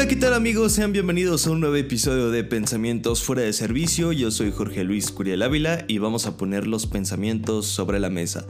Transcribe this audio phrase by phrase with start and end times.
[0.00, 0.72] Hola, ¿qué tal amigos?
[0.72, 4.12] Sean bienvenidos a un nuevo episodio de Pensamientos fuera de servicio.
[4.12, 8.46] Yo soy Jorge Luis Curiel Ávila y vamos a poner los pensamientos sobre la mesa.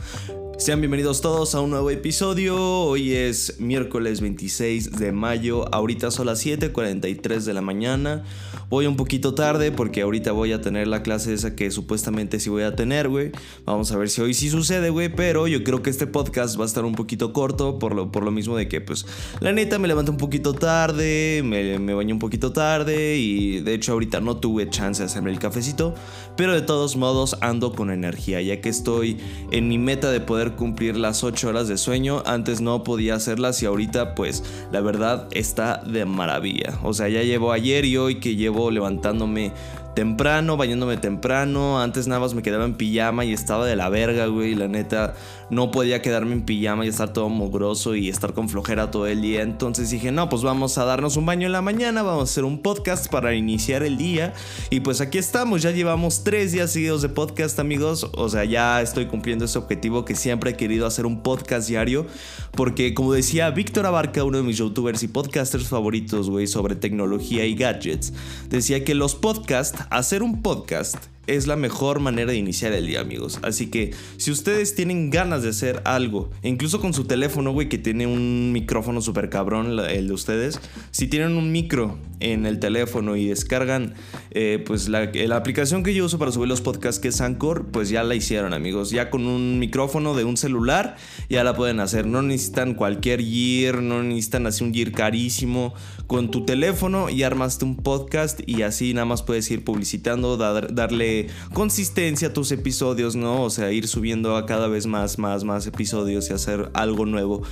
[0.61, 2.55] Sean bienvenidos todos a un nuevo episodio.
[2.61, 5.75] Hoy es miércoles 26 de mayo.
[5.75, 8.25] Ahorita son las 7:43 de la mañana.
[8.69, 12.51] Voy un poquito tarde porque ahorita voy a tener la clase esa que supuestamente sí
[12.51, 13.33] voy a tener, güey.
[13.65, 15.09] Vamos a ver si hoy sí sucede, güey.
[15.09, 18.23] Pero yo creo que este podcast va a estar un poquito corto por lo, por
[18.23, 19.07] lo mismo de que, pues,
[19.41, 23.73] la neta me levanto un poquito tarde, me, me bañé un poquito tarde y de
[23.73, 25.95] hecho ahorita no tuve chance de hacerme el cafecito.
[26.37, 29.17] Pero de todos modos ando con energía ya que estoy
[29.51, 32.23] en mi meta de poder cumplir las 8 horas de sueño.
[32.27, 34.43] Antes no podía hacerlas y ahorita pues
[34.73, 36.79] la verdad está de maravilla.
[36.83, 39.53] O sea, ya llevo ayer y hoy que llevo levantándome
[39.95, 41.81] temprano, bañándome temprano.
[41.81, 44.55] Antes nada más me quedaba en pijama y estaba de la verga, güey.
[44.55, 45.15] La neta,
[45.51, 49.23] no podía quedarme en pijama y estar todo mugroso y estar con flojera todo el
[49.23, 49.43] día.
[49.43, 52.45] Entonces dije, no, pues vamos a darnos un baño en la mañana, vamos a hacer
[52.45, 54.33] un podcast para iniciar el día.
[54.71, 58.09] Y pues aquí estamos, ya llevamos tres días seguidos de podcast, amigos.
[58.15, 62.07] O sea, ya estoy cumpliendo ese objetivo que siempre he querido hacer un podcast diario.
[62.53, 67.45] Porque como decía Víctor Abarca, uno de mis youtubers y podcasters favoritos, güey, sobre tecnología
[67.45, 68.13] y gadgets,
[68.49, 70.97] decía que los podcasts, hacer un podcast
[71.37, 73.39] es la mejor manera de iniciar el día, amigos.
[73.43, 77.79] Así que si ustedes tienen ganas de hacer algo, incluso con su teléfono, güey, que
[77.79, 83.17] tiene un micrófono súper cabrón, el de ustedes, si tienen un micro en el teléfono
[83.17, 83.95] y descargan,
[84.33, 87.89] eh, pues la, aplicación que yo uso para subir los podcasts, que es Anchor, pues
[87.89, 88.91] ya la hicieron, amigos.
[88.91, 90.97] Ya con un micrófono de un celular,
[91.29, 92.07] ya la pueden hacer.
[92.07, 95.75] No necesitan cualquier gear, no necesitan así un gear carísimo.
[96.07, 100.75] Con tu teléfono y armaste un podcast y así nada más puedes ir publicitando, dar,
[100.75, 101.20] darle
[101.53, 103.43] consistencia a tus episodios, ¿no?
[103.43, 107.43] O sea, ir subiendo a cada vez más, más, más episodios y hacer algo nuevo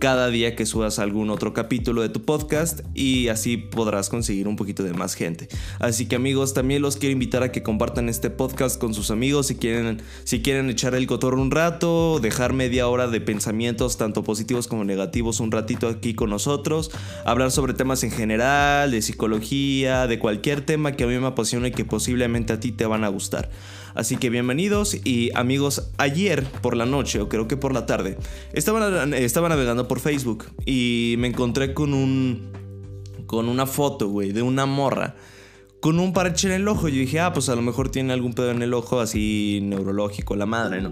[0.00, 4.56] cada día que subas algún otro capítulo de tu podcast y así podrás conseguir un
[4.56, 5.48] poquito de más gente.
[5.78, 9.48] Así que amigos, también los quiero invitar a que compartan este podcast con sus amigos
[9.48, 14.24] si quieren, si quieren echar el cotorro un rato, dejar media hora de pensamientos tanto
[14.24, 16.90] positivos como negativos un ratito aquí con nosotros,
[17.24, 21.68] hablar sobre temas en general, de psicología, de cualquier tema que a mí me apasione
[21.68, 23.50] y que posiblemente a ti te van a gustar.
[23.94, 28.16] Así que bienvenidos y amigos, ayer por la noche o creo que por la tarde
[28.52, 32.50] estaba, navegando por Facebook y me encontré con un
[33.26, 35.16] con una foto, güey, de una morra
[35.80, 36.88] con un parche en el ojo.
[36.88, 40.36] Yo dije, ah, pues a lo mejor tiene algún pedo en el ojo así neurológico,
[40.36, 40.90] la madre, ¿no?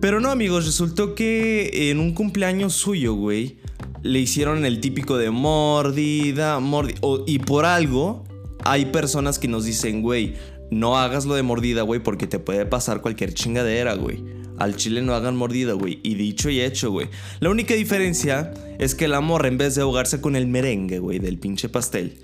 [0.00, 3.58] Pero no, amigos, resultó que en un cumpleaños suyo, güey,
[4.02, 6.98] le hicieron el típico de mordida, mordida.
[7.26, 8.24] Y por algo,
[8.64, 10.34] hay personas que nos dicen, güey,
[10.70, 14.22] no hagas lo de mordida, güey, porque te puede pasar cualquier chingadera, güey.
[14.58, 16.00] Al chile no hagan mordida, güey.
[16.02, 17.08] Y dicho y hecho, güey.
[17.40, 21.18] La única diferencia es que la morra, en vez de ahogarse con el merengue, güey,
[21.18, 22.18] del pinche pastel,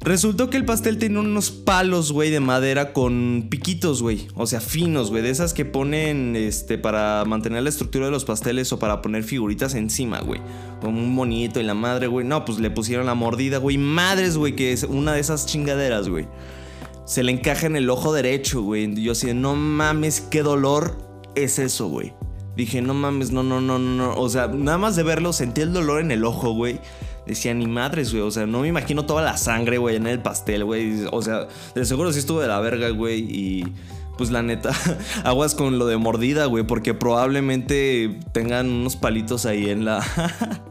[0.00, 4.28] resultó que el pastel tenía unos palos, güey, de madera con piquitos, güey.
[4.36, 5.22] O sea, finos, güey.
[5.22, 9.24] De esas que ponen, este, para mantener la estructura de los pasteles o para poner
[9.24, 10.40] figuritas encima, güey.
[10.80, 12.24] Como un monito y la madre, güey.
[12.24, 13.78] No, pues le pusieron la mordida, güey.
[13.78, 16.26] Madres, güey, que es una de esas chingaderas, güey
[17.08, 18.94] se le encaja en el ojo derecho, güey.
[19.02, 20.98] Yo así, no mames, qué dolor
[21.34, 22.12] es eso, güey.
[22.54, 24.14] Dije, no mames, no, no, no, no.
[24.14, 26.80] O sea, nada más de verlo, sentí el dolor en el ojo, güey.
[27.26, 28.22] Decía, ni madres, güey.
[28.22, 31.06] O sea, no me imagino toda la sangre, güey, en el pastel, güey.
[31.10, 33.20] O sea, de seguro sí estuvo de la verga, güey.
[33.20, 33.64] Y
[34.18, 34.72] pues la neta,
[35.24, 36.64] aguas con lo de mordida, güey.
[36.66, 40.04] Porque probablemente tengan unos palitos ahí en la.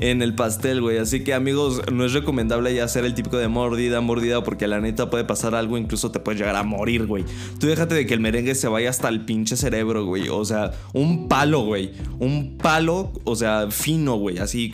[0.00, 0.98] en el pastel, güey.
[0.98, 4.80] Así que, amigos, no es recomendable ya hacer el típico de mordida, mordida, porque la
[4.80, 7.24] neta puede pasar algo, incluso te puedes llegar a morir, güey.
[7.58, 10.28] Tú déjate de que el merengue se vaya hasta el pinche cerebro, güey.
[10.28, 11.92] O sea, un palo, güey.
[12.18, 14.38] Un palo, o sea, fino, güey.
[14.38, 14.72] Así,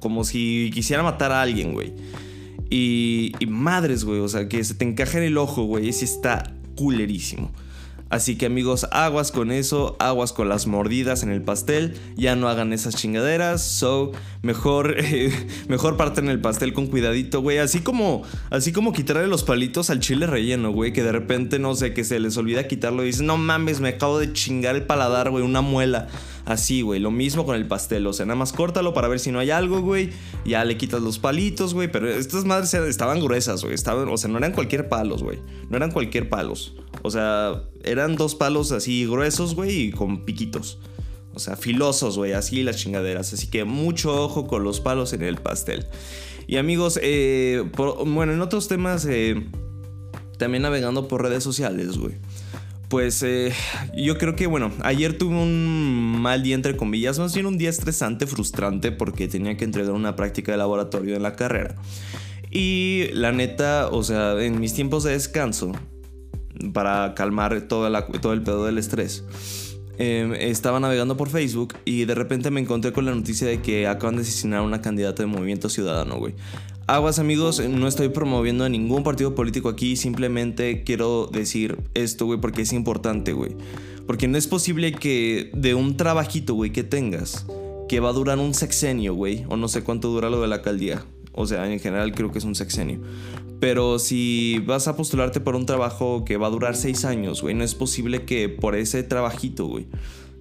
[0.00, 1.92] como si quisiera matar a alguien, güey.
[2.70, 4.20] Y, madres, güey.
[4.20, 5.86] O sea, que se te encaje en el ojo, güey.
[5.86, 7.50] Y está culerísimo.
[8.10, 12.48] Así que amigos, aguas con eso, aguas con las mordidas en el pastel, ya no
[12.48, 14.10] hagan esas chingaderas, so
[14.42, 15.32] mejor eh,
[15.68, 20.00] mejor parten el pastel con cuidadito, güey, así como así como quitarle los palitos al
[20.00, 23.26] chile relleno, güey, que de repente no sé, que se les olvida quitarlo y dicen,
[23.26, 26.08] "No mames, me acabo de chingar el paladar, güey, una muela."
[26.44, 29.30] Así, güey, lo mismo con el pastel, o sea, nada más córtalo para ver si
[29.30, 30.10] no hay algo, güey.
[30.44, 34.38] Ya le quitas los palitos, güey, pero estas madres estaban gruesas, güey, o sea, no
[34.38, 35.38] eran cualquier palos, güey.
[35.68, 36.74] No eran cualquier palos.
[37.02, 40.78] O sea, eran dos palos así gruesos, güey, y con piquitos.
[41.32, 43.32] O sea, filosos, güey, así las chingaderas.
[43.32, 45.86] Así que mucho ojo con los palos en el pastel.
[46.46, 49.46] Y amigos, eh, bueno, en otros temas, eh,
[50.38, 52.14] también navegando por redes sociales, güey.
[52.90, 53.52] Pues eh,
[53.96, 57.70] yo creo que, bueno, ayer tuve un mal día entre comillas, más bien un día
[57.70, 61.76] estresante, frustrante, porque tenía que entregar una práctica de laboratorio en la carrera.
[62.50, 65.70] Y la neta, o sea, en mis tiempos de descanso,
[66.72, 69.24] para calmar todo el pedo del estrés,
[69.96, 73.86] em, estaba navegando por Facebook y de repente me encontré con la noticia de que
[73.86, 76.34] acaban de asesinar a una candidata de Movimiento Ciudadano, güey.
[76.90, 82.40] Aguas amigos, no estoy promoviendo a ningún partido político aquí, simplemente quiero decir esto, güey,
[82.40, 83.54] porque es importante, güey.
[84.08, 87.46] Porque no es posible que de un trabajito, güey, que tengas,
[87.88, 90.56] que va a durar un sexenio, güey, o no sé cuánto dura lo de la
[90.56, 91.06] alcaldía.
[91.30, 92.98] O sea, en general creo que es un sexenio.
[93.60, 97.54] Pero si vas a postularte por un trabajo que va a durar seis años, güey,
[97.54, 99.86] no es posible que por ese trabajito, güey,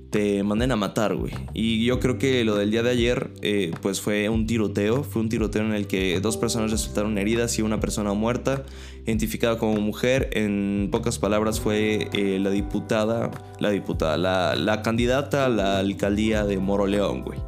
[0.09, 1.33] te manden a matar, güey.
[1.53, 5.03] Y yo creo que lo del día de ayer, eh, pues fue un tiroteo.
[5.03, 8.63] Fue un tiroteo en el que dos personas resultaron heridas y una persona muerta,
[9.05, 10.29] identificada como mujer.
[10.33, 13.29] En pocas palabras, fue eh, la diputada,
[13.59, 17.39] la diputada, la, la candidata a la alcaldía de Moroleón, güey.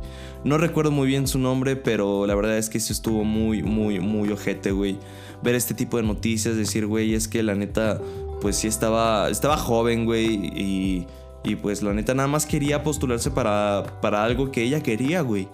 [0.44, 4.00] No recuerdo muy bien su nombre, pero la verdad es que eso estuvo muy, muy,
[4.00, 4.98] muy ojete, güey.
[5.44, 8.02] Ver este tipo de noticias, decir, güey, es que la neta,
[8.42, 11.07] pues sí estaba, estaba joven, güey, y
[11.44, 15.48] y pues la neta nada más quería postularse para, para algo que ella quería, güey.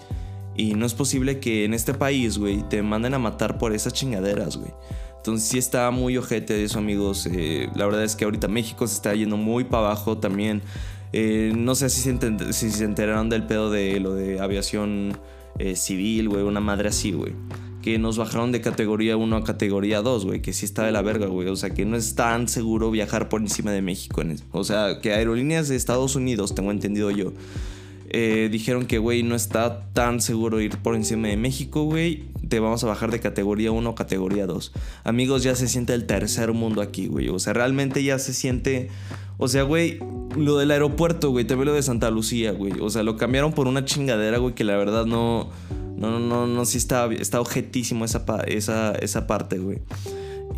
[0.56, 3.94] Y no es posible que en este país, güey, te manden a matar por esas
[3.94, 4.72] chingaderas, güey.
[5.18, 7.28] Entonces sí está muy ojete de eso, amigos.
[7.32, 10.62] Eh, la verdad es que ahorita México se está yendo muy para abajo también.
[11.14, 15.18] Eh, no sé si se, enteraron del pedo de lo de aviación
[15.60, 16.44] eh, civil, güey.
[16.44, 17.34] Una madre así, güey
[17.88, 21.02] que nos bajaron de categoría 1 a categoría 2, güey, que sí está de la
[21.02, 21.48] verga, güey.
[21.48, 24.24] O sea, que no es tan seguro viajar por encima de México.
[24.52, 27.32] O sea, que aerolíneas de Estados Unidos, tengo entendido yo,
[28.10, 32.26] eh, dijeron que, güey, no está tan seguro ir por encima de México, güey.
[32.50, 34.74] Te vamos a bajar de categoría 1 a categoría 2.
[35.06, 37.30] Amigos, ya se siente el tercer mundo aquí, güey.
[37.30, 38.90] O sea, realmente ya se siente...
[39.38, 40.00] O sea, güey,
[40.36, 42.74] lo del aeropuerto, güey, también lo de Santa Lucía, güey.
[42.82, 45.52] O sea, lo cambiaron por una chingadera, güey, que la verdad no...
[45.98, 49.80] No, no, no, no, sí está, está objetísimo esa, esa, esa parte, güey.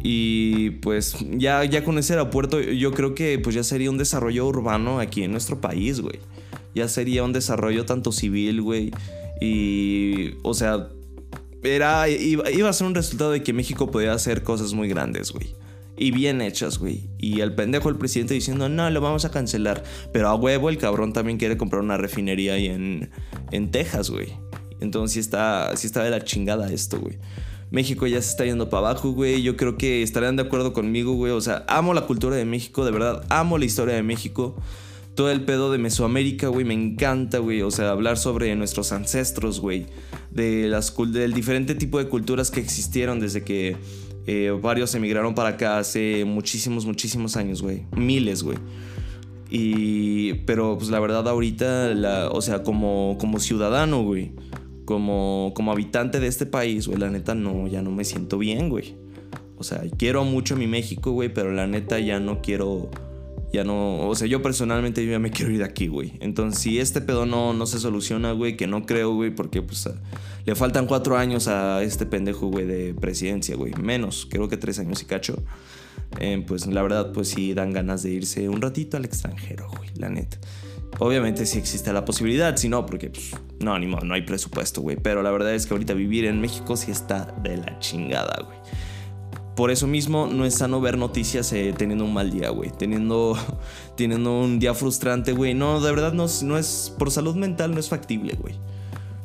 [0.04, 4.46] Y pues ya, ya con ese aeropuerto yo creo que pues ya sería un desarrollo
[4.46, 6.20] urbano aquí en nuestro país, güey.
[6.76, 8.92] Ya sería un desarrollo tanto civil, güey.
[9.42, 10.90] Y, o sea,
[11.64, 15.32] era, iba, iba, a ser un resultado de que México podía hacer cosas muy grandes,
[15.32, 15.56] güey.
[15.98, 17.10] Y bien hechas, güey.
[17.18, 19.84] Y el pendejo, el presidente diciendo, no, lo vamos a cancelar.
[20.14, 23.10] Pero a huevo el cabrón también quiere comprar una refinería ahí en,
[23.52, 24.30] en Texas, güey.
[24.80, 27.18] Entonces sí está, sí está de la chingada esto, güey.
[27.72, 29.42] México ya se está yendo para abajo, güey.
[29.44, 31.32] Yo creo que estarán de acuerdo conmigo, güey.
[31.32, 33.24] O sea, amo la cultura de México, de verdad.
[33.30, 34.56] Amo la historia de México.
[35.14, 37.62] Todo el pedo de Mesoamérica, güey, me encanta, güey.
[37.62, 39.86] O sea, hablar sobre nuestros ancestros, güey.
[40.32, 43.78] De las, del diferente tipo de culturas que existieron desde que
[44.26, 47.86] eh, varios emigraron para acá hace muchísimos, muchísimos años, güey.
[47.96, 48.58] Miles, güey.
[49.52, 54.32] Y, pero pues la verdad ahorita, la, o sea, como, como ciudadano, güey
[54.90, 58.70] como, como habitante de este país, güey, la neta no, ya no me siento bien,
[58.70, 58.96] güey.
[59.56, 62.90] O sea, quiero mucho mi México, güey, pero la neta ya no quiero,
[63.54, 66.14] ya no, o sea, yo personalmente ya me quiero ir de aquí, güey.
[66.22, 69.88] Entonces, si este pedo no, no se soluciona, güey, que no creo, güey, porque pues
[70.44, 73.74] le faltan cuatro años a este pendejo, güey, de presidencia, güey.
[73.80, 75.36] Menos, creo que tres años y cacho.
[76.20, 79.92] Eh, pues la verdad, pues sí dan ganas de irse un ratito al extranjero, güey,
[79.98, 80.40] la neta.
[80.98, 84.82] Obviamente si existe la posibilidad, si no, porque pues, no, ni modo, no hay presupuesto,
[84.82, 84.98] güey.
[84.98, 88.58] Pero la verdad es que ahorita vivir en México sí está de la chingada, güey.
[89.56, 92.72] Por eso mismo no es sano ver noticias eh, teniendo un mal día, güey.
[92.72, 93.38] Teniendo,
[93.96, 95.54] teniendo un día frustrante, güey.
[95.54, 98.56] No, de verdad no, no es, por salud mental no es factible, güey.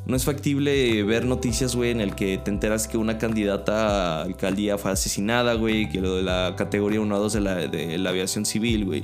[0.05, 4.21] No es factible ver noticias, güey, en el que te enteras que una candidata a
[4.21, 7.97] alcaldía fue asesinada, güey, que lo de la categoría 1 a 2 de la, de
[7.97, 9.03] la aviación civil, güey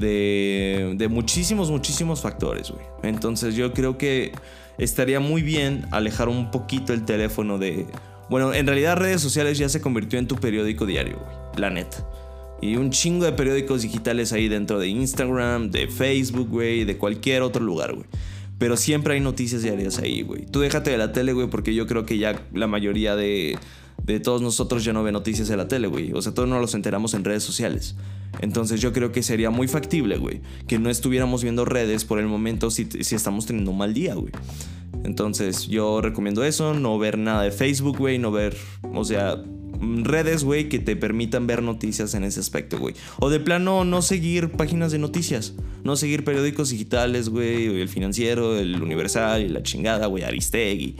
[0.00, 2.84] de, muchísimos, muchísimos factores, güey.
[3.02, 4.32] Entonces yo creo que
[4.78, 7.86] estaría muy bien alejar un poquito el teléfono de...
[8.28, 11.36] Bueno, en realidad redes sociales ya se convirtió en tu periódico diario, güey.
[11.56, 12.06] La neta.
[12.62, 17.42] Y un chingo de periódicos digitales ahí dentro de Instagram, de Facebook, güey, de cualquier
[17.42, 18.06] otro lugar, güey.
[18.58, 20.44] Pero siempre hay noticias diarias ahí, güey.
[20.44, 23.58] Tú déjate de la tele, güey, porque yo creo que ya la mayoría de,
[24.12, 26.12] de todos nosotros ya no ve noticias de la tele, güey.
[26.12, 27.96] O sea, todos nos los enteramos en redes sociales.
[28.40, 32.26] Entonces yo creo que sería muy factible, güey, que no estuviéramos viendo redes por el
[32.26, 34.32] momento si, si estamos teniendo un mal día, güey.
[35.04, 38.56] Entonces yo recomiendo eso, no ver nada de Facebook, güey, no ver,
[38.92, 39.42] o sea,
[39.80, 42.94] redes, güey, que te permitan ver noticias en ese aspecto, güey.
[43.18, 45.54] O de plano, no seguir páginas de noticias.
[45.84, 47.80] No seguir periódicos digitales, güey.
[47.80, 50.24] El financiero, el universal y la chingada, güey.
[50.24, 50.96] Aristegui.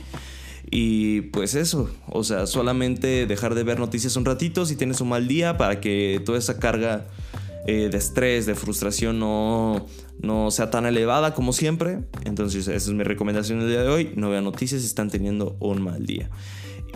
[0.70, 5.08] Y pues eso, o sea, solamente dejar de ver noticias un ratito si tienes un
[5.08, 7.06] mal día para que toda esa carga
[7.66, 9.86] eh, de estrés, de frustración no,
[10.20, 12.00] no sea tan elevada como siempre.
[12.24, 14.12] Entonces esa es mi recomendación el día de hoy.
[14.16, 16.30] No vean noticias si están teniendo un mal día.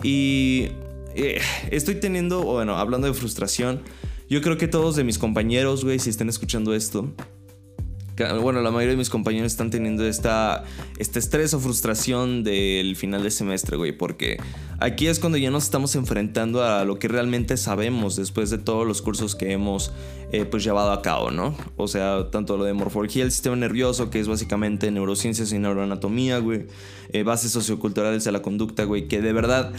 [0.03, 0.69] Y
[1.15, 1.39] eh,
[1.71, 3.81] estoy teniendo, bueno, hablando de frustración,
[4.29, 7.13] yo creo que todos de mis compañeros, güey, si están escuchando esto,
[8.41, 10.63] bueno, la mayoría de mis compañeros están teniendo esta,
[10.97, 14.37] este estrés o frustración del final de semestre, güey, porque
[14.79, 18.87] aquí es cuando ya nos estamos enfrentando a lo que realmente sabemos después de todos
[18.87, 19.91] los cursos que hemos
[20.31, 21.55] eh, pues llevado a cabo, ¿no?
[21.75, 26.39] O sea, tanto lo de morfología del sistema nervioso, que es básicamente neurociencias y neuroanatomía,
[26.39, 26.67] güey,
[27.11, 29.73] eh, bases socioculturales de la conducta, güey, que de verdad...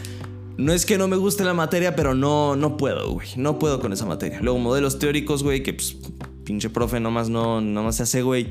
[0.57, 3.27] No es que no me guste la materia, pero no, no puedo, güey.
[3.35, 4.39] No puedo con esa materia.
[4.41, 5.97] Luego, modelos teóricos, güey, que pues
[6.47, 8.47] pinche profe nomás no, nomás se hace, güey.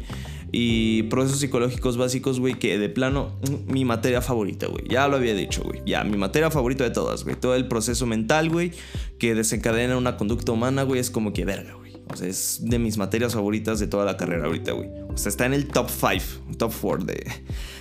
[0.53, 4.85] Y procesos psicológicos básicos, güey, que de plano, mm, mi materia favorita, güey.
[4.87, 5.81] Ya lo había dicho, güey.
[5.87, 7.37] Ya, mi materia favorita de todas, güey.
[7.37, 8.73] Todo el proceso mental, güey,
[9.19, 11.95] que desencadena una conducta humana, güey, es como que verga, güey.
[12.12, 14.91] O sea, es de mis materias favoritas de toda la carrera ahorita, güey.
[15.09, 17.26] O sea, está en el top 5, top 4 de,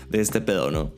[0.10, 0.94] de este pedo, ¿no?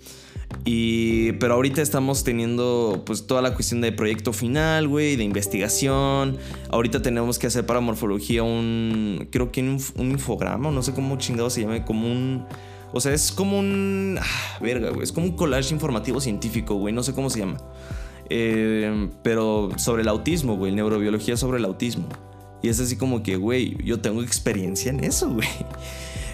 [0.66, 6.38] Y, pero ahorita estamos teniendo pues toda la cuestión de proyecto final, güey, de investigación.
[6.70, 11.18] Ahorita tenemos que hacer para morfología un, creo que un, un infograma, no sé cómo
[11.18, 12.46] chingado se llama, como un...
[12.94, 14.18] O sea, es como un...
[14.22, 17.58] Ah, verga, güey, es como un collage informativo científico, güey, no sé cómo se llama.
[18.30, 22.08] Eh, pero sobre el autismo, güey, neurobiología sobre el autismo.
[22.62, 25.48] Y es así como que, güey, yo tengo experiencia en eso, güey.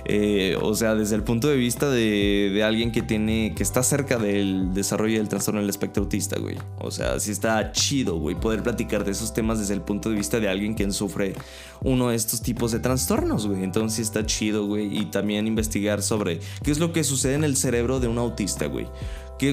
[0.05, 4.17] Eh, o sea, desde el punto de vista de, alguien que tiene, que está cerca
[4.17, 6.57] del desarrollo del trastorno del espectro autista, güey.
[6.79, 10.15] O sea, sí está chido, güey, poder platicar de esos temas desde el punto de
[10.15, 11.33] vista de alguien que sufre
[11.81, 13.63] uno de estos tipos de trastornos, güey.
[13.63, 14.97] Entonces sí está chido, güey.
[14.97, 18.65] Y también investigar sobre qué es lo que sucede en el cerebro de un autista,
[18.67, 18.87] güey.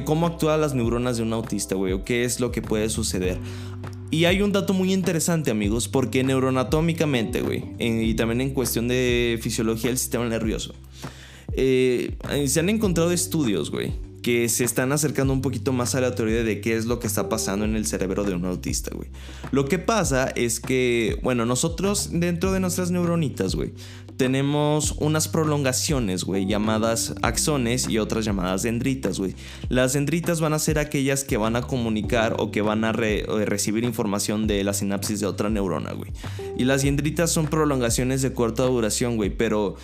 [0.04, 3.38] cómo actúan las neuronas de un autista, güey, o qué es lo que puede suceder.
[4.10, 9.38] Y hay un dato muy interesante, amigos, porque neuroanatómicamente, güey, y también en cuestión de
[9.40, 10.74] fisiología del sistema nervioso,
[11.52, 16.14] eh, se han encontrado estudios, güey, que se están acercando un poquito más a la
[16.14, 19.08] teoría de qué es lo que está pasando en el cerebro de un autista, güey.
[19.52, 23.72] Lo que pasa es que, bueno, nosotros dentro de nuestras neuronitas, güey,
[24.20, 29.34] tenemos unas prolongaciones, güey, llamadas axones y otras llamadas dendritas, güey.
[29.70, 33.82] Las dendritas van a ser aquellas que van a comunicar o que van a recibir
[33.82, 36.12] información de la sinapsis de otra neurona, güey.
[36.58, 39.76] Y las dendritas son prolongaciones de corta duración, güey, pero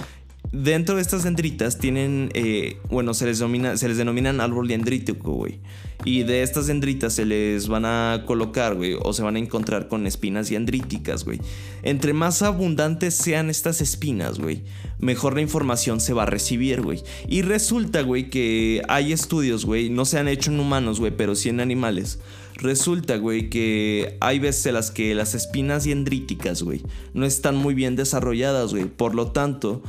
[0.58, 5.58] Dentro de estas dendritas tienen, eh, bueno, se les, se les denominan árbol dendrítico, güey.
[6.06, 9.88] Y de estas dendritas se les van a colocar, güey, o se van a encontrar
[9.88, 11.40] con espinas dendríticas, güey.
[11.82, 14.62] Entre más abundantes sean estas espinas, güey,
[14.98, 17.02] mejor la información se va a recibir, güey.
[17.28, 21.34] Y resulta, güey, que hay estudios, güey, no se han hecho en humanos, güey, pero
[21.34, 22.18] sí en animales.
[22.54, 26.80] Resulta, güey, que hay veces en las que las espinas dendríticas, güey,
[27.12, 28.86] no están muy bien desarrolladas, güey.
[28.86, 29.82] Por lo tanto,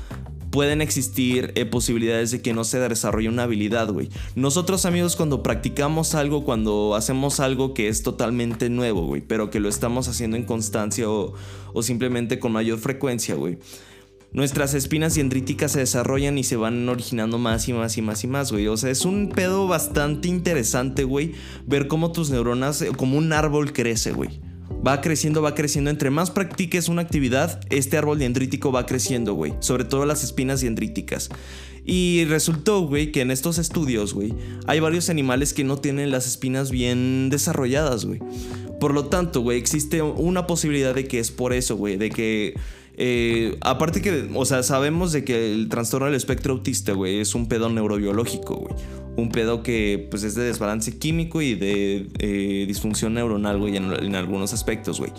[0.50, 4.10] pueden existir eh, posibilidades de que no se desarrolle una habilidad, güey.
[4.36, 9.60] Nosotros, amigos, cuando practicamos algo, cuando hacemos algo que es totalmente nuevo, güey, pero que
[9.60, 11.34] lo estamos haciendo en constancia o,
[11.74, 13.58] o simplemente con mayor frecuencia, güey.
[14.34, 18.28] Nuestras espinas dendríticas se desarrollan y se van originando más y más y más y
[18.28, 18.68] más, güey.
[18.68, 21.34] O sea, es un pedo bastante interesante, güey,
[21.66, 24.47] ver cómo tus neuronas, eh, como un árbol crece, güey
[24.86, 25.90] va creciendo, va creciendo.
[25.90, 29.54] Entre más practiques una actividad, este árbol dendrítico va creciendo, güey.
[29.60, 31.30] Sobre todo las espinas dendríticas.
[31.86, 34.34] Y resultó, güey, que en estos estudios, güey,
[34.66, 38.20] hay varios animales que no tienen las espinas bien desarrolladas, güey.
[38.80, 42.56] Por lo tanto, güey, existe una posibilidad de que es por eso, güey, de que
[42.98, 47.36] eh, aparte que, o sea, sabemos de que el trastorno del espectro autista, güey, es
[47.36, 48.74] un pedo neurobiológico, güey.
[49.18, 54.16] Un pedo que, pues, es de desbalance químico y de eh, disfunción neuronal, güey, en
[54.16, 55.12] algunos aspectos, güey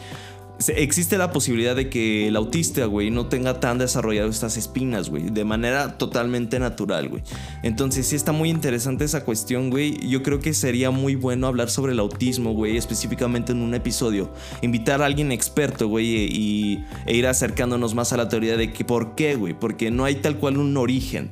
[0.74, 5.30] existe la posibilidad de que el autista, güey, no tenga tan desarrollado estas espinas, güey,
[5.30, 7.22] de manera totalmente natural, güey.
[7.62, 9.98] Entonces sí está muy interesante esa cuestión, güey.
[10.08, 14.32] Yo creo que sería muy bueno hablar sobre el autismo, güey, específicamente en un episodio.
[14.62, 18.84] Invitar a alguien experto, güey, y, e ir acercándonos más a la teoría de que
[18.84, 21.30] por qué, güey, porque no hay tal cual un origen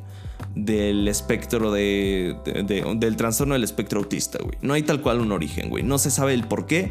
[0.56, 2.34] del espectro de,
[2.96, 4.58] del trastorno del espectro autista, güey.
[4.62, 5.84] No hay tal cual un origen, güey.
[5.84, 6.90] No se sabe el por qué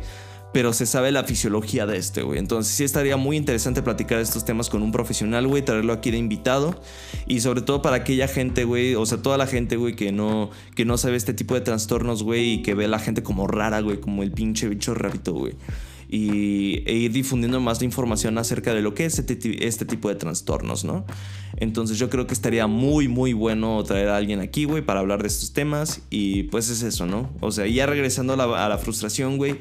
[0.56, 2.40] pero se sabe la fisiología de este, güey.
[2.40, 6.18] Entonces sí estaría muy interesante platicar estos temas con un profesional, güey, traerlo aquí de
[6.18, 6.80] invitado.
[7.28, 10.52] Y sobre todo para aquella gente, güey, o sea, toda la gente, güey, que no,
[10.74, 13.48] que no sabe este tipo de trastornos, güey, y que ve a la gente como
[13.48, 15.56] rara, güey, como el pinche bicho rarito, güey.
[16.16, 20.08] Y, e ir difundiendo más de información acerca de lo que es este, este, tipo
[20.08, 21.06] de trastornos, ¿no?
[21.58, 25.22] Entonces yo creo que estaría muy, muy bueno traer a alguien aquí, güey, para hablar
[25.22, 26.02] de estos temas.
[26.10, 27.30] Y pues es eso, ¿no?
[27.42, 29.58] O sea, ya regresando a la, frustración, güey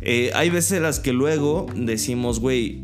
[0.00, 2.82] eh, hay veces las que luego decimos, güey,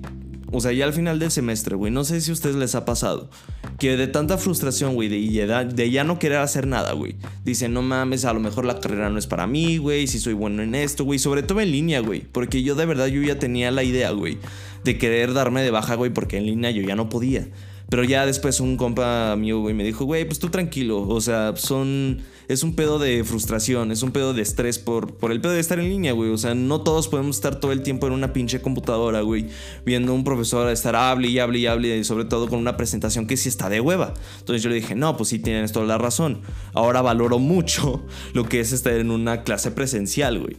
[0.53, 2.85] o sea, ya al final del semestre, güey, no sé si a ustedes les ha
[2.85, 3.31] pasado,
[3.79, 7.83] que de tanta frustración, güey, de, de, ya no querer hacer nada, güey, dicen, no
[7.83, 10.75] mames, a lo mejor la carrera no es para mí, güey, si soy bueno en
[10.75, 13.83] esto, güey, sobre todo en línea, güey, porque yo de verdad yo ya tenía la
[13.83, 14.39] idea, güey,
[14.85, 17.47] de querer darme de baja, güey, porque en línea yo ya no podía.
[17.91, 21.07] Pero ya después un compa mío, güey, me dijo, güey, pues tú tranquilo.
[21.09, 22.23] O sea, son.
[22.47, 25.61] Es un pedo de frustración, es un pedo de estrés por, por el pedo de
[25.61, 26.31] estar en línea, güey.
[26.31, 29.47] O sea, no todos podemos estar todo el tiempo en una pinche computadora, güey,
[29.85, 32.77] viendo a un profesor estar hable y hable y hable, y sobre todo con una
[32.77, 34.15] presentación que sí está de hueva.
[34.39, 36.43] Entonces yo le dije, no, pues sí tienes toda la razón.
[36.73, 38.05] Ahora valoro mucho
[38.35, 40.57] lo que es estar en una clase presencial, güey.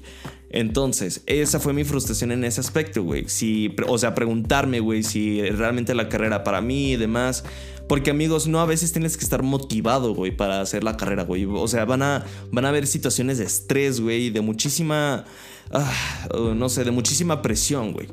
[0.53, 3.29] Entonces, esa fue mi frustración en ese aspecto, güey.
[3.29, 7.46] Si, o sea, preguntarme, güey, si realmente la carrera para mí y demás.
[7.88, 11.46] Porque amigos, no a veces tienes que estar motivado, güey, para hacer la carrera, güey.
[11.46, 15.24] O sea, van a, van a haber situaciones de estrés, güey, de muchísima,
[15.72, 18.08] ah, no sé, de muchísima presión, güey.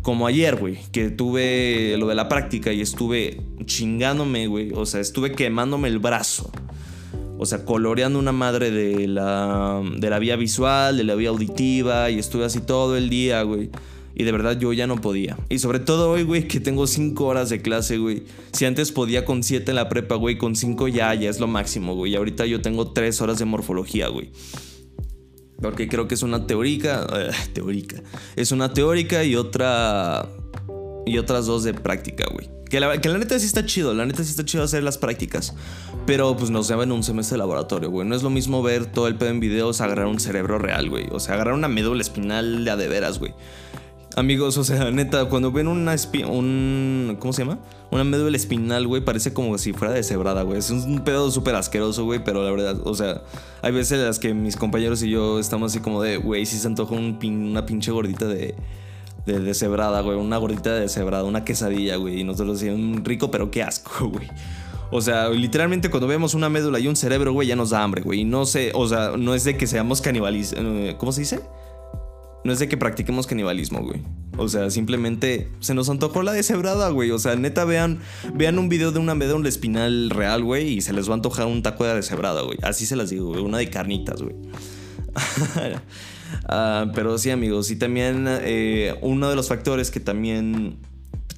[0.00, 4.72] Como ayer, güey, que tuve lo de la práctica y estuve chingándome, güey.
[4.74, 6.50] O sea, estuve quemándome el brazo
[7.42, 12.10] o sea, coloreando una madre de la, de la vía visual, de la vía auditiva,
[12.10, 13.70] y estuve así todo el día, güey.
[14.14, 15.38] Y de verdad yo ya no podía.
[15.48, 18.24] Y sobre todo hoy, güey, que tengo 5 horas de clase, güey.
[18.52, 21.46] Si antes podía con 7 en la prepa, güey, con 5 ya, ya es lo
[21.46, 22.12] máximo, güey.
[22.12, 24.32] Y ahorita yo tengo 3 horas de morfología, güey.
[25.62, 27.06] Porque creo que es una teórica.
[27.10, 28.02] Eh, teórica.
[28.36, 30.28] Es una teórica y otra.
[31.06, 32.48] Y otras dos de práctica, güey.
[32.70, 35.54] Que la, neta sí está chido, la neta sí está chido hacer las prácticas.
[36.06, 38.06] Pero pues nos llevan un semestre de laboratorio, güey.
[38.06, 41.08] No es lo mismo ver todo el pedo en videos, agarrar un cerebro real, güey.
[41.10, 43.34] O sea, agarrar una médula espinal de a de veras, güey.
[44.16, 45.94] Amigos, o sea, neta, cuando ven una
[46.26, 47.60] un ¿cómo se llama?
[47.92, 50.58] Una médula espinal, güey, parece como si fuera deshebrada, güey.
[50.58, 53.22] Es un pedo súper asqueroso, güey, pero la verdad, o sea,
[53.62, 56.58] hay veces en las que mis compañeros y yo estamos así como de, güey, si
[56.58, 58.56] se antoja una pinche gordita de
[59.26, 60.18] de deshebrada, güey.
[60.18, 62.20] Una gordita de deshebrada, una quesadilla, güey.
[62.20, 64.28] Y nosotros decíamos, rico, pero qué asco, güey.
[64.92, 68.02] O sea, literalmente cuando vemos una médula y un cerebro, güey, ya nos da hambre,
[68.02, 68.20] güey.
[68.20, 70.58] Y no sé, o sea, no es de que seamos canibalistas.
[70.60, 71.40] Eh, ¿Cómo se dice?
[72.42, 74.02] No es de que practiquemos canibalismo, güey.
[74.36, 77.10] O sea, simplemente se nos antojó la deshebrada, güey.
[77.10, 78.00] O sea, neta, vean,
[78.34, 81.46] vean un video de una médula espinal real, güey, y se les va a antojar
[81.46, 82.58] un taco de deshebrada, güey.
[82.62, 83.42] Así se las digo, güey.
[83.42, 84.34] Una de carnitas, güey.
[86.48, 87.72] Ah, pero sí, amigos.
[87.72, 90.76] Y también eh, uno de los factores que también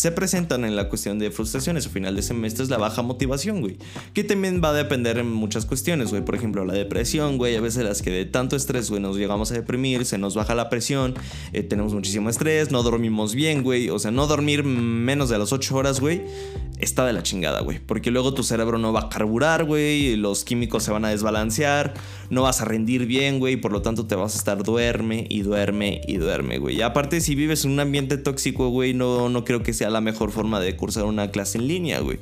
[0.02, 3.60] se presentan en la cuestión de frustraciones o final de semestre es la baja motivación,
[3.60, 3.76] güey.
[4.14, 6.24] Que también va a depender en muchas cuestiones, güey.
[6.24, 7.54] Por ejemplo, la depresión, güey.
[7.54, 10.56] A veces las que de tanto estrés, güey, nos llegamos a deprimir, se nos baja
[10.56, 11.14] la presión,
[11.52, 13.90] eh, tenemos muchísimo estrés, no dormimos bien, güey.
[13.90, 16.22] O sea, no dormir menos de las 8 horas, güey,
[16.80, 17.78] está de la chingada, güey.
[17.78, 20.16] Porque luego tu cerebro no va a carburar, güey.
[20.16, 21.94] Los químicos se van a desbalancear,
[22.28, 23.54] no vas a rendir bien, güey.
[23.54, 26.78] Por lo tanto, te vas a estar duerme y duerme y duerme, güey.
[26.78, 30.00] Y aparte, si vives en un ambiente tóxico, güey, no, no creo que sea la
[30.00, 32.18] mejor forma de cursar una clase en línea, güey.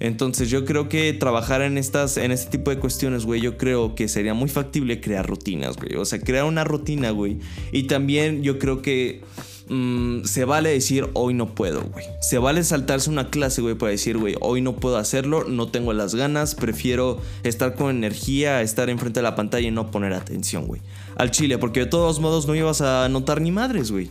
[0.00, 3.94] Entonces yo creo que trabajar en estas, en este tipo de cuestiones, güey, yo creo
[3.94, 5.96] que sería muy factible crear rutinas, güey.
[5.96, 7.38] O sea, crear una rutina, güey.
[7.72, 9.22] Y también yo creo que
[9.68, 12.04] mm, se vale decir hoy no puedo, güey.
[12.20, 15.92] Se vale saltarse una clase, güey, para decir, güey, hoy no puedo hacerlo, no tengo
[15.92, 20.66] las ganas, prefiero estar con energía, estar enfrente de la pantalla y no poner atención,
[20.66, 20.82] güey.
[21.16, 24.10] Al chile, porque de todos modos no ibas a notar ni madres, güey.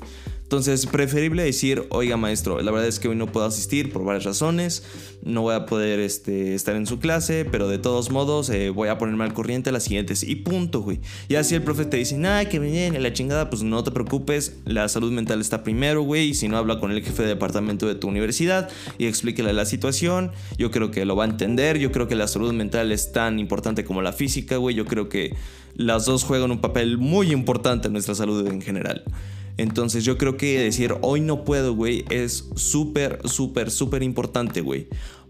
[0.53, 4.23] Entonces, preferible decir, oiga maestro, la verdad es que hoy no puedo asistir por varias
[4.23, 4.83] razones,
[5.23, 8.89] no voy a poder este, estar en su clase, pero de todos modos eh, voy
[8.89, 10.99] a ponerme al corriente las siguientes y punto, güey.
[11.27, 14.57] Y así el profe te dice, nada, que viene la chingada, pues no te preocupes,
[14.65, 17.87] la salud mental está primero, güey, y si no habla con el jefe de departamento
[17.87, 21.91] de tu universidad y explíquele la situación, yo creo que lo va a entender, yo
[21.91, 25.35] creo que la salud mental es tan importante como la física, güey, yo creo que
[25.75, 29.03] las dos juegan un papel muy importante en nuestra salud en general.
[29.57, 34.87] Entonces yo creo que decir hoy no puedo, güey, es súper, súper, súper importante, güey.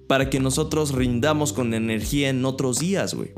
[0.08, 3.32] Para que nosotros rindamos con energía en otros días, güey.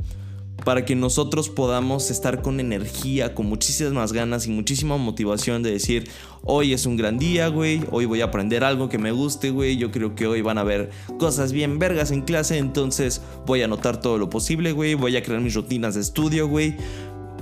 [0.63, 6.07] Para que nosotros podamos estar con energía, con muchísimas ganas y muchísima motivación de decir,
[6.43, 9.77] hoy es un gran día, güey, hoy voy a aprender algo que me guste, güey,
[9.77, 13.65] yo creo que hoy van a haber cosas bien vergas en clase, entonces voy a
[13.65, 16.77] anotar todo lo posible, güey, voy a crear mis rutinas de estudio, güey,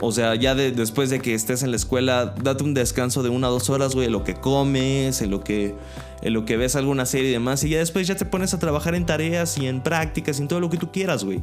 [0.01, 3.49] o sea, ya después de que estés en la escuela, date un descanso de una
[3.49, 5.75] o dos horas, güey, en lo que comes, en lo que,
[6.21, 7.63] en lo que ves alguna serie y demás.
[7.63, 10.47] Y ya después ya te pones a trabajar en tareas y en prácticas y en
[10.47, 11.41] todo lo que tú quieras, güey.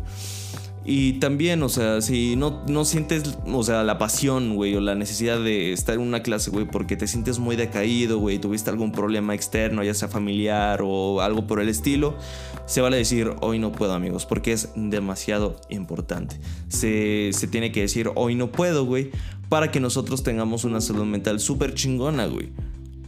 [0.85, 4.95] Y también, o sea, si no, no sientes, o sea, la pasión, güey, o la
[4.95, 8.91] necesidad de estar en una clase, güey, porque te sientes muy decaído, güey, tuviste algún
[8.91, 12.17] problema externo, ya sea familiar o algo por el estilo,
[12.65, 16.41] se vale decir, hoy no puedo, amigos, porque es demasiado importante.
[16.69, 19.11] Se, se tiene que decir, hoy no puedo, güey,
[19.51, 22.49] para que nosotros tengamos una salud mental súper chingona, güey.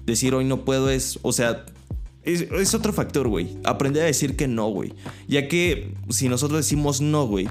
[0.05, 1.65] Decir hoy no puedo es, o sea,
[2.25, 3.57] es, otro factor, güey.
[3.65, 4.95] Aprender a decir que no, güey.
[5.27, 7.49] Ya que si nosotros decimos no, güey,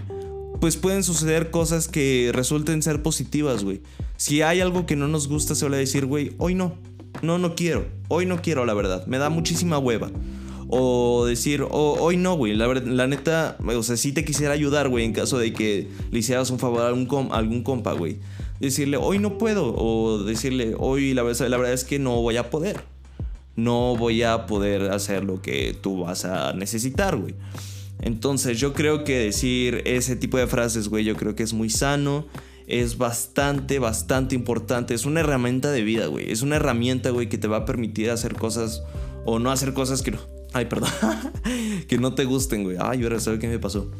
[0.60, 3.82] pues pueden suceder cosas que resulten ser positivas, güey.
[4.18, 6.76] Si hay algo que no nos gusta, se suele decir, güey, hoy no.
[7.22, 7.86] No, no quiero.
[8.08, 9.06] Hoy no quiero, la verdad.
[9.08, 10.10] Me da muchísima hueva.
[10.70, 12.56] O decir, hoy no, güey.
[12.56, 16.20] La, la, neta, o sea, sí te quisiera ayudar, güey, en caso de que le
[16.20, 18.20] hicieras un favor a algún, compa, güey.
[18.62, 19.76] Decirle, hoy no puedo.
[19.76, 22.91] O decirle, hoy la la verdad es que no voy a poder
[23.56, 27.36] no voy a poder hacer lo que tú vas a necesitar, güey.
[28.02, 31.70] Entonces yo creo que decir ese tipo de frases, güey, yo creo que es muy
[31.70, 32.26] sano.
[32.68, 34.94] Es bastante, bastante importante.
[34.94, 36.32] Es una herramienta de vida, güey.
[36.32, 38.82] Es una herramienta, güey, que te va a permitir hacer cosas
[39.26, 40.20] o no hacer cosas que no...
[40.54, 40.90] Ay, perdón.
[41.88, 42.78] que no te gusten, güey.
[42.80, 43.92] Ay, ahora sabes qué me pasó.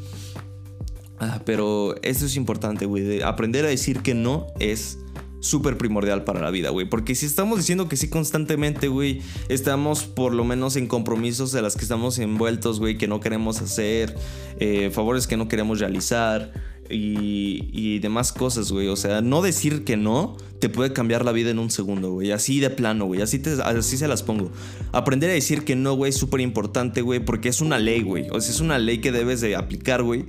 [1.18, 3.22] Ah, pero eso es importante, güey.
[3.22, 4.98] Aprender a decir que no es
[5.42, 6.88] súper primordial para la vida, güey.
[6.88, 11.60] Porque si estamos diciendo que sí constantemente, güey, estamos por lo menos en compromisos de
[11.60, 14.16] las que estamos envueltos, güey, que no queremos hacer,
[14.58, 16.52] eh, favores que no queremos realizar.
[16.94, 18.88] Y, demás cosas, güey.
[18.88, 22.32] O sea, no decir que no te puede cambiar la vida en un segundo, güey.
[22.32, 23.22] Así de plano, güey.
[23.22, 24.50] Así, así se las pongo.
[24.92, 27.20] Aprender a decir que no, güey, es súper importante, güey.
[27.20, 28.26] Porque es una ley, güey.
[28.30, 30.26] O sea, es una ley que debes de aplicar, güey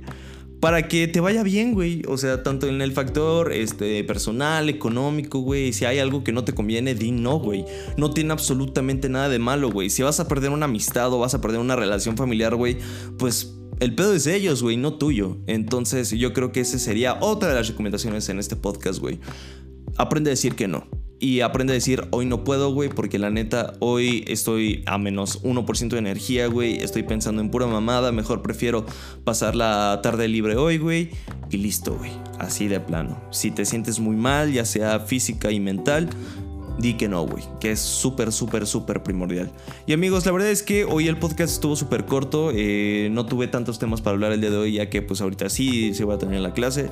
[0.64, 2.00] para que te vaya bien, güey.
[2.08, 5.74] O sea, tanto en el factor este, personal, económico, güey.
[5.74, 7.66] Si hay algo que no te conviene, di no, güey.
[7.98, 9.90] No tiene absolutamente nada de malo, güey.
[9.90, 12.78] Si vas a perder una amistad o vas a perder una relación familiar, güey,
[13.18, 15.36] pues el pedo es de ellos, güey, no tuyo.
[15.46, 19.20] Entonces yo creo que esa sería otra de las recomendaciones en este podcast, güey.
[19.98, 20.86] Aprende a decir que no.
[21.20, 25.42] Y aprende a decir, hoy no puedo, güey, porque la neta, hoy estoy a menos
[25.42, 26.82] 1% de energía, güey.
[26.82, 28.12] Estoy pensando en pura mamada.
[28.12, 28.84] Mejor prefiero
[29.24, 31.10] pasar la tarde libre hoy, güey.
[31.50, 32.10] Y listo, güey.
[32.38, 33.22] Así de plano.
[33.30, 36.10] Si te sientes muy mal, ya sea física y mental,
[36.78, 39.50] di que no, güey, que es súper, súper, súper primordial.
[39.86, 43.48] Y amigos, la verdad es que hoy el podcast estuvo súper corto, eh, no tuve
[43.48, 46.14] tantos temas para hablar el día de hoy, ya que pues ahorita sí se va
[46.14, 46.88] a tener la clase.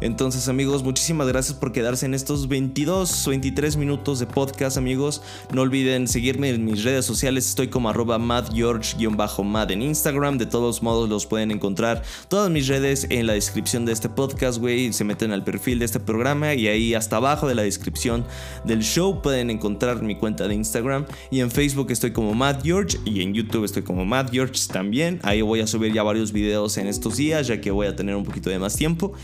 [0.00, 5.22] Entonces amigos, muchísimas gracias por quedarse en estos 22, 23 minutos de podcast, amigos.
[5.52, 10.82] No olviden seguirme en mis redes sociales, estoy como arroba madgeorge-mad en Instagram, de todos
[10.82, 15.04] modos los pueden encontrar todas mis redes en la descripción de este podcast, güey, se
[15.04, 18.24] meten al perfil de este programa y ahí hasta abajo de la descripción
[18.64, 22.96] del show pueden encontrar mi cuenta de Instagram y en Facebook estoy como Matt George
[23.04, 25.18] y en YouTube estoy como Matt George también.
[25.24, 28.14] Ahí voy a subir ya varios videos en estos días ya que voy a tener
[28.14, 29.14] un poquito de más tiempo.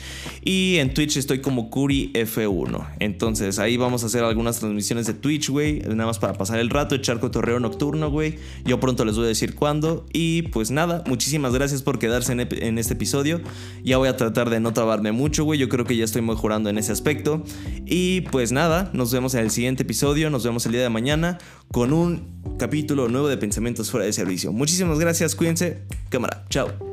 [0.43, 2.85] Y en Twitch estoy como Curi F1.
[2.99, 5.79] Entonces ahí vamos a hacer algunas transmisiones de Twitch, güey.
[5.83, 8.41] Nada más para pasar el rato, echar cotorreo nocturno, güey.
[8.65, 10.05] Yo pronto les voy a decir cuándo.
[10.12, 13.41] Y pues nada, muchísimas gracias por quedarse en, en este episodio.
[13.85, 15.61] Ya voy a tratar de no trabarme mucho, güey.
[15.61, 17.45] Yo creo que ya estoy mejorando en ese aspecto.
[17.87, 20.31] Y pues nada, nos vemos en el siguiente episodio episodio.
[20.31, 21.37] Nos vemos el día de mañana
[21.70, 24.50] con un capítulo nuevo de Pensamientos fuera de servicio.
[24.50, 25.83] Muchísimas gracias, cuídense.
[26.09, 26.91] Cámara, chao.